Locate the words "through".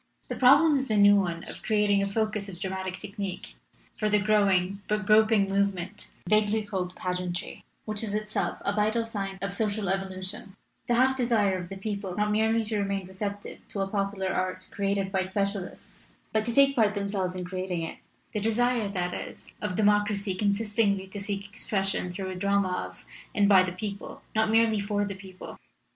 22.11-22.31